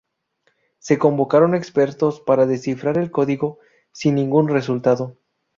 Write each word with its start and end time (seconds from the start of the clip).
Se 0.79 0.97
convocaron 0.97 1.53
expertos 1.53 2.21
para 2.21 2.47
descifrar 2.47 2.97
el 2.97 3.11
código, 3.11 3.59
sin 3.91 4.15
ningún 4.15 4.47
resultado. 4.47 5.15